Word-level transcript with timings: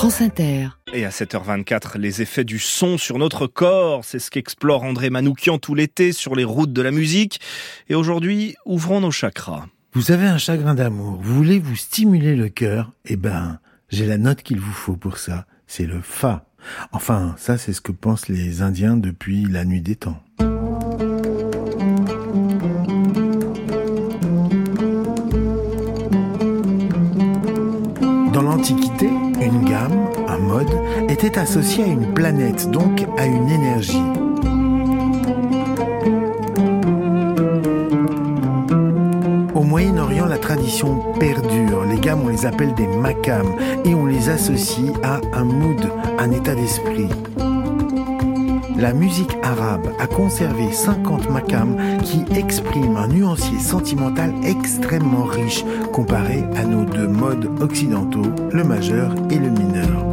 France 0.00 0.22
Inter. 0.22 0.68
Et 0.94 1.04
à 1.04 1.10
7h24, 1.10 1.98
les 1.98 2.22
effets 2.22 2.44
du 2.44 2.58
son 2.58 2.96
sur 2.96 3.18
notre 3.18 3.46
corps, 3.46 4.02
c'est 4.02 4.18
ce 4.18 4.30
qu'explore 4.30 4.82
André 4.82 5.10
Manoukian 5.10 5.58
tout 5.58 5.74
l'été 5.74 6.12
sur 6.12 6.34
les 6.34 6.44
routes 6.44 6.72
de 6.72 6.80
la 6.80 6.90
musique. 6.90 7.38
Et 7.90 7.94
aujourd'hui, 7.94 8.54
ouvrons 8.64 9.02
nos 9.02 9.10
chakras. 9.10 9.66
Vous 9.92 10.10
avez 10.10 10.26
un 10.26 10.38
chagrin 10.38 10.74
d'amour, 10.74 11.18
vous 11.20 11.34
voulez 11.34 11.58
vous 11.58 11.76
stimuler 11.76 12.34
le 12.34 12.48
cœur, 12.48 12.92
eh 13.04 13.16
ben, 13.16 13.58
j'ai 13.90 14.06
la 14.06 14.16
note 14.16 14.42
qu'il 14.42 14.58
vous 14.58 14.72
faut 14.72 14.96
pour 14.96 15.18
ça, 15.18 15.44
c'est 15.66 15.84
le 15.84 16.00
Fa. 16.00 16.46
Enfin, 16.92 17.34
ça 17.36 17.58
c'est 17.58 17.74
ce 17.74 17.82
que 17.82 17.92
pensent 17.92 18.28
les 18.28 18.62
Indiens 18.62 18.96
depuis 18.96 19.44
la 19.44 19.66
nuit 19.66 19.82
des 19.82 19.96
temps. 19.96 20.22
Dans 28.40 28.52
l'Antiquité, 28.52 29.06
une 29.42 29.64
gamme, 29.64 30.08
un 30.26 30.38
mode, 30.38 30.72
était 31.10 31.38
associé 31.38 31.84
à 31.84 31.86
une 31.88 32.14
planète, 32.14 32.70
donc 32.70 33.04
à 33.18 33.26
une 33.26 33.50
énergie. 33.50 34.00
Au 39.54 39.62
Moyen-Orient, 39.62 40.24
la 40.24 40.38
tradition 40.38 41.02
perdure. 41.18 41.84
Les 41.84 42.00
gammes, 42.00 42.22
on 42.24 42.28
les 42.28 42.46
appelle 42.46 42.72
des 42.72 42.86
makams 42.86 43.52
et 43.84 43.94
on 43.94 44.06
les 44.06 44.30
associe 44.30 44.90
à 45.02 45.20
un 45.34 45.44
mood, 45.44 45.92
un 46.18 46.30
état 46.30 46.54
d'esprit. 46.54 47.10
La 48.80 48.94
musique 48.94 49.36
arabe 49.42 49.92
a 49.98 50.06
conservé 50.06 50.72
50 50.72 51.28
makams 51.28 51.76
qui 52.02 52.24
expriment 52.34 52.96
un 52.96 53.08
nuancier 53.08 53.58
sentimental 53.58 54.32
extrêmement 54.42 55.24
riche 55.24 55.66
comparé 55.92 56.44
à 56.56 56.64
nos 56.64 56.86
deux 56.86 57.06
modes 57.06 57.50
occidentaux, 57.60 58.32
le 58.50 58.64
majeur 58.64 59.14
et 59.28 59.36
le 59.36 59.50
mineur. 59.50 60.06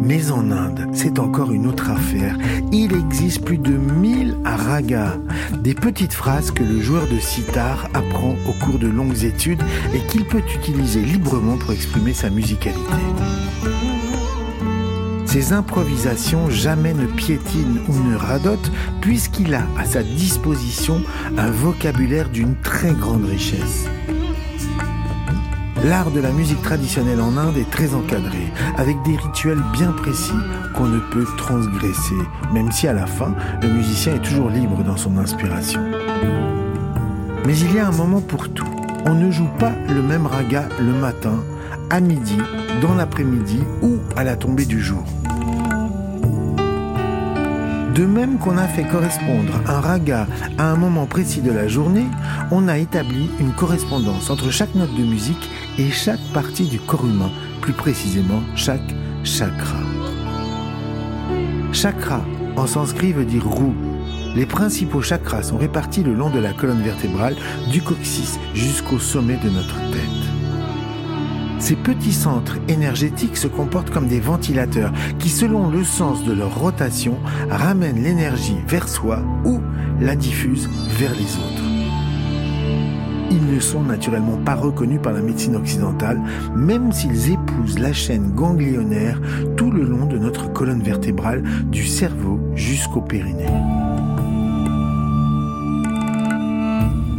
Mais 0.00 0.30
en 0.30 0.52
Inde, 0.52 0.90
c'est 0.92 1.18
encore 1.18 1.50
une 1.50 1.66
autre 1.66 1.90
affaire. 1.90 2.38
Il 2.70 2.94
existe 2.94 3.44
plus 3.44 3.58
de 3.58 3.72
1000 3.72 4.36
ragas, 4.44 5.16
des 5.60 5.74
petites 5.74 6.14
phrases 6.14 6.52
que 6.52 6.62
le 6.62 6.80
joueur 6.80 7.08
de 7.08 7.18
sitar 7.18 7.88
apprend 7.94 8.36
au 8.48 8.64
cours 8.64 8.78
de 8.78 8.86
longues 8.86 9.24
études 9.24 9.62
et 9.92 9.98
qu'il 10.06 10.24
peut 10.24 10.42
utiliser 10.54 11.00
librement 11.00 11.56
pour 11.56 11.72
exprimer 11.72 12.12
sa 12.12 12.30
musicalité. 12.30 12.78
Ces 15.28 15.52
improvisations 15.52 16.48
jamais 16.48 16.94
ne 16.94 17.04
piétinent 17.04 17.82
ou 17.86 17.92
ne 17.92 18.16
radotent 18.16 18.72
puisqu'il 19.02 19.52
a 19.52 19.66
à 19.78 19.84
sa 19.84 20.02
disposition 20.02 21.02
un 21.36 21.50
vocabulaire 21.50 22.30
d'une 22.30 22.54
très 22.62 22.92
grande 22.92 23.26
richesse. 23.26 23.90
L'art 25.84 26.10
de 26.12 26.20
la 26.20 26.32
musique 26.32 26.62
traditionnelle 26.62 27.20
en 27.20 27.36
Inde 27.36 27.58
est 27.58 27.70
très 27.70 27.92
encadré, 27.92 28.50
avec 28.78 28.96
des 29.02 29.16
rituels 29.16 29.62
bien 29.74 29.92
précis 29.92 30.32
qu'on 30.74 30.86
ne 30.86 30.98
peut 30.98 31.26
transgresser, 31.36 32.16
même 32.54 32.72
si 32.72 32.88
à 32.88 32.94
la 32.94 33.06
fin, 33.06 33.34
le 33.60 33.68
musicien 33.68 34.14
est 34.14 34.22
toujours 34.22 34.48
libre 34.48 34.82
dans 34.82 34.96
son 34.96 35.18
inspiration. 35.18 35.82
Mais 37.44 37.58
il 37.58 37.74
y 37.74 37.78
a 37.78 37.86
un 37.86 37.92
moment 37.92 38.22
pour 38.22 38.48
tout. 38.48 38.64
On 39.04 39.14
ne 39.14 39.30
joue 39.30 39.50
pas 39.58 39.72
le 39.88 40.00
même 40.00 40.26
raga 40.26 40.70
le 40.80 40.94
matin, 40.94 41.44
à 41.90 42.00
midi, 42.00 42.38
dans 42.82 42.94
l'après-midi 42.94 43.60
ou 43.82 43.98
à 44.16 44.24
la 44.24 44.36
tombée 44.36 44.66
du 44.66 44.80
jour. 44.80 45.04
De 47.94 48.06
même 48.06 48.38
qu'on 48.38 48.56
a 48.56 48.68
fait 48.68 48.84
correspondre 48.84 49.60
un 49.66 49.80
raga 49.80 50.28
à 50.56 50.70
un 50.70 50.76
moment 50.76 51.06
précis 51.06 51.40
de 51.40 51.50
la 51.50 51.66
journée, 51.66 52.06
on 52.52 52.68
a 52.68 52.78
établi 52.78 53.28
une 53.40 53.52
correspondance 53.52 54.30
entre 54.30 54.50
chaque 54.50 54.74
note 54.76 54.94
de 54.94 55.02
musique 55.02 55.50
et 55.78 55.90
chaque 55.90 56.22
partie 56.32 56.68
du 56.68 56.78
corps 56.78 57.04
humain, 57.04 57.32
plus 57.60 57.72
précisément 57.72 58.40
chaque 58.54 58.94
chakra. 59.24 59.80
Chakra 61.72 62.24
en 62.56 62.66
sanskrit 62.66 63.12
veut 63.12 63.24
dire 63.24 63.44
roue. 63.44 63.74
Les 64.36 64.46
principaux 64.46 65.02
chakras 65.02 65.42
sont 65.42 65.58
répartis 65.58 66.04
le 66.04 66.14
long 66.14 66.30
de 66.30 66.38
la 66.38 66.52
colonne 66.52 66.82
vertébrale, 66.82 67.34
du 67.70 67.82
coccyx 67.82 68.38
jusqu'au 68.54 69.00
sommet 69.00 69.38
de 69.38 69.50
notre 69.50 69.76
tête. 69.90 70.17
Ces 71.58 71.76
petits 71.76 72.12
centres 72.12 72.58
énergétiques 72.68 73.36
se 73.36 73.48
comportent 73.48 73.90
comme 73.90 74.06
des 74.06 74.20
ventilateurs 74.20 74.92
qui, 75.18 75.28
selon 75.28 75.68
le 75.68 75.84
sens 75.84 76.24
de 76.24 76.32
leur 76.32 76.58
rotation, 76.58 77.18
ramènent 77.50 78.02
l'énergie 78.02 78.58
vers 78.66 78.88
soi 78.88 79.20
ou 79.44 79.60
la 80.00 80.14
diffusent 80.14 80.70
vers 80.98 81.12
les 81.12 81.36
autres. 81.36 81.68
Ils 83.30 83.54
ne 83.54 83.60
sont 83.60 83.82
naturellement 83.82 84.38
pas 84.38 84.54
reconnus 84.54 85.00
par 85.02 85.12
la 85.12 85.20
médecine 85.20 85.56
occidentale, 85.56 86.20
même 86.54 86.92
s'ils 86.92 87.32
épousent 87.32 87.78
la 87.78 87.92
chaîne 87.92 88.32
ganglionnaire 88.32 89.20
tout 89.56 89.70
le 89.70 89.82
long 89.82 90.06
de 90.06 90.16
notre 90.16 90.50
colonne 90.52 90.82
vertébrale, 90.82 91.42
du 91.70 91.86
cerveau 91.86 92.40
jusqu'au 92.54 93.02
périnée. 93.02 93.46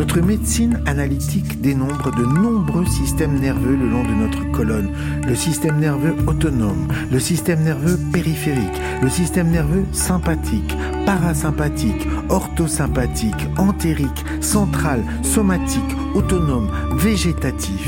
Notre 0.00 0.22
médecine 0.22 0.82
analytique 0.86 1.60
dénombre 1.60 2.10
de 2.16 2.24
nombreux 2.24 2.86
systèmes 2.86 3.38
nerveux 3.38 3.76
le 3.76 3.86
long 3.86 4.02
de 4.02 4.14
notre 4.14 4.50
colonne. 4.50 4.92
Le 5.28 5.34
système 5.34 5.78
nerveux 5.78 6.14
autonome, 6.26 6.88
le 7.12 7.18
système 7.20 7.62
nerveux 7.62 7.98
périphérique, 8.10 8.80
le 9.02 9.10
système 9.10 9.50
nerveux 9.50 9.84
sympathique, 9.92 10.74
parasympathique, 11.04 12.08
orthosympathique, 12.30 13.46
entérique, 13.58 14.24
central, 14.40 15.04
somatique, 15.22 15.94
autonome, 16.14 16.70
végétatif. 16.94 17.86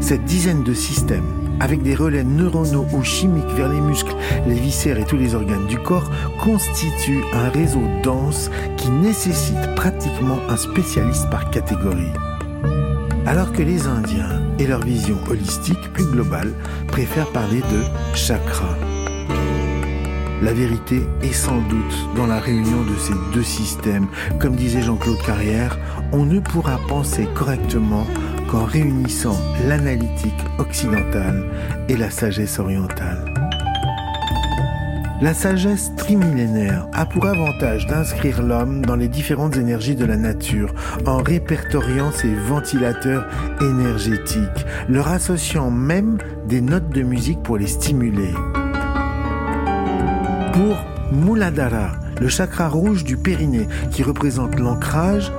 Cette 0.00 0.24
dizaine 0.24 0.64
de 0.64 0.72
systèmes 0.72 1.43
avec 1.60 1.82
des 1.82 1.94
relais 1.94 2.24
neuronaux 2.24 2.86
ou 2.92 3.02
chimiques 3.02 3.54
vers 3.54 3.68
les 3.68 3.80
muscles, 3.80 4.14
les 4.46 4.54
viscères 4.54 4.98
et 4.98 5.04
tous 5.04 5.16
les 5.16 5.34
organes 5.34 5.66
du 5.66 5.78
corps, 5.78 6.10
constitue 6.42 7.22
un 7.32 7.48
réseau 7.50 7.82
dense 8.02 8.50
qui 8.76 8.90
nécessite 8.90 9.74
pratiquement 9.76 10.38
un 10.48 10.56
spécialiste 10.56 11.28
par 11.30 11.50
catégorie. 11.50 12.12
Alors 13.26 13.52
que 13.52 13.62
les 13.62 13.86
Indiens 13.86 14.42
et 14.58 14.66
leur 14.66 14.80
vision 14.80 15.18
holistique 15.30 15.92
plus 15.92 16.04
globale 16.04 16.52
préfèrent 16.88 17.32
parler 17.32 17.60
de 17.60 18.14
chakra. 18.14 18.76
La 20.42 20.52
vérité 20.52 21.00
est 21.22 21.32
sans 21.32 21.56
doute 21.68 22.08
dans 22.16 22.26
la 22.26 22.38
réunion 22.38 22.82
de 22.82 22.98
ces 22.98 23.14
deux 23.32 23.42
systèmes. 23.42 24.08
Comme 24.38 24.56
disait 24.56 24.82
Jean-Claude 24.82 25.22
Carrière, 25.24 25.78
on 26.12 26.26
ne 26.26 26.38
pourra 26.38 26.78
penser 26.86 27.26
correctement 27.34 28.06
qu'en 28.54 28.66
réunissant 28.66 29.36
l'analytique 29.66 30.32
occidentale 30.58 31.42
et 31.88 31.96
la 31.96 32.08
sagesse 32.08 32.60
orientale. 32.60 33.34
La 35.20 35.34
sagesse 35.34 35.90
trimillénaire 35.96 36.86
a 36.92 37.04
pour 37.04 37.26
avantage 37.26 37.86
d'inscrire 37.88 38.42
l'homme 38.42 38.86
dans 38.86 38.94
les 38.94 39.08
différentes 39.08 39.56
énergies 39.56 39.96
de 39.96 40.04
la 40.04 40.16
nature 40.16 40.72
en 41.04 41.16
répertoriant 41.16 42.12
ses 42.12 42.32
ventilateurs 42.32 43.26
énergétiques, 43.60 44.66
leur 44.88 45.08
associant 45.08 45.72
même 45.72 46.18
des 46.46 46.60
notes 46.60 46.90
de 46.90 47.02
musique 47.02 47.42
pour 47.42 47.58
les 47.58 47.66
stimuler. 47.66 48.34
Pour 50.52 50.76
Muladhara, 51.12 51.92
le 52.20 52.28
chakra 52.28 52.68
rouge 52.68 53.02
du 53.02 53.16
périnée 53.16 53.66
qui 53.90 54.04
représente 54.04 54.60
l'ancrage, 54.60 55.32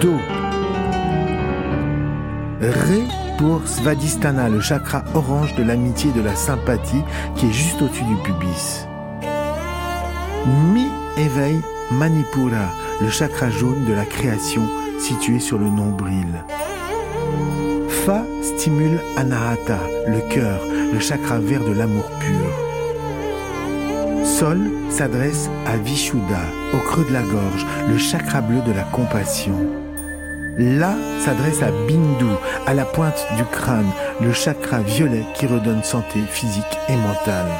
Do. 0.00 0.16
Ré 2.68 3.02
pour 3.38 3.66
Svadhisthana, 3.66 4.48
le 4.48 4.60
chakra 4.60 5.02
orange 5.14 5.54
de 5.56 5.64
l'amitié 5.64 6.10
et 6.10 6.18
de 6.18 6.24
la 6.24 6.36
sympathie 6.36 7.02
qui 7.34 7.46
est 7.46 7.52
juste 7.52 7.82
au-dessus 7.82 8.04
du 8.04 8.14
pubis. 8.16 8.86
Mi 10.72 10.86
éveille 11.18 11.60
Manipura, 11.90 12.72
le 13.00 13.10
chakra 13.10 13.50
jaune 13.50 13.84
de 13.84 13.92
la 13.92 14.04
création 14.04 14.62
situé 15.00 15.40
sur 15.40 15.58
le 15.58 15.68
nombril. 15.68 16.44
Fa 17.88 18.24
stimule 18.42 19.00
Anahata, 19.16 19.78
le 20.06 20.20
cœur, 20.32 20.60
le 20.92 21.00
chakra 21.00 21.38
vert 21.38 21.64
de 21.64 21.72
l'amour 21.72 22.08
pur. 22.20 24.24
Sol 24.24 24.70
s'adresse 24.88 25.50
à 25.66 25.76
Vishuddha, 25.76 26.40
au 26.74 26.78
creux 26.78 27.04
de 27.04 27.12
la 27.12 27.22
gorge, 27.22 27.66
le 27.88 27.98
chakra 27.98 28.40
bleu 28.40 28.60
de 28.66 28.72
la 28.72 28.84
compassion. 28.84 29.81
La 30.58 30.94
s'adresse 31.24 31.62
à 31.62 31.70
Bindu, 31.86 32.26
à 32.66 32.74
la 32.74 32.84
pointe 32.84 33.26
du 33.36 33.44
crâne, 33.44 33.90
le 34.20 34.32
chakra 34.32 34.80
violet 34.80 35.24
qui 35.34 35.46
redonne 35.46 35.82
santé 35.82 36.20
physique 36.28 36.78
et 36.88 36.96
mentale. 36.96 37.50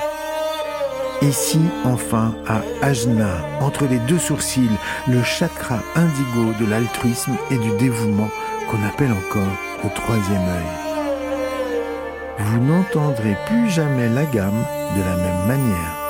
Si 1.31 1.61
enfin 1.85 2.35
à 2.47 2.61
Ajna, 2.85 3.31
entre 3.61 3.87
les 3.87 3.99
deux 4.01 4.19
sourcils, 4.19 4.69
le 5.09 5.23
chakra 5.23 5.79
indigo 5.95 6.53
de 6.61 6.69
l'altruisme 6.69 7.37
et 7.51 7.57
du 7.57 7.71
dévouement 7.79 8.29
qu'on 8.69 8.87
appelle 8.87 9.13
encore 9.13 9.57
le 9.83 9.91
troisième 9.95 10.43
œil. 10.43 10.93
Vous 12.39 12.61
n'entendrez 12.61 13.37
plus 13.47 13.71
jamais 13.71 14.09
la 14.09 14.25
gamme 14.25 14.65
de 14.97 15.01
la 15.01 15.17
même 15.17 15.47
manière. 15.47 16.02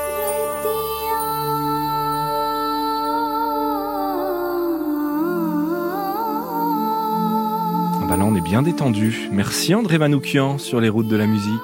On 8.33 8.37
est 8.37 8.41
bien 8.41 8.63
détendu. 8.63 9.29
Merci 9.31 9.75
André 9.75 9.99
Manoukian 9.99 10.57
sur 10.57 10.81
les 10.81 10.89
routes 10.89 11.09
de 11.09 11.17
la 11.17 11.27
musique. 11.27 11.61